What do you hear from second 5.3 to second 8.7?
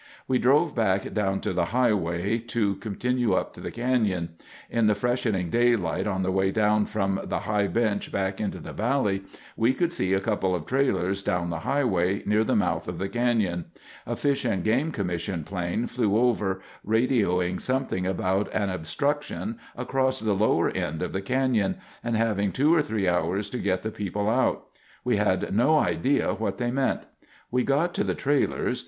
daylight on the way down from the high bench back into